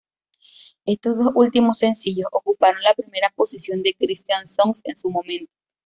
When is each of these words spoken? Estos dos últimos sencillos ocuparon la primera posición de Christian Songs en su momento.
Estos 0.83 1.15
dos 1.15 1.29
últimos 1.35 1.77
sencillos 1.77 2.27
ocuparon 2.31 2.81
la 2.81 2.95
primera 2.95 3.29
posición 3.35 3.83
de 3.83 3.93
Christian 3.93 4.47
Songs 4.47 4.81
en 4.85 4.95
su 4.95 5.11
momento. 5.11 5.53